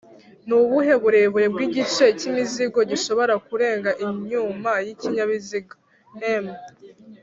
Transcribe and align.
Nubuhe 0.47 0.93
burebure 1.03 1.47
bw’igice 1.53 2.05
cy’imizigo 2.19 2.79
gishobora 2.91 3.33
kurenga 3.47 3.91
inyuma 4.05 4.71
y’ikinyabiziga? 4.85 5.73
m 6.43 6.45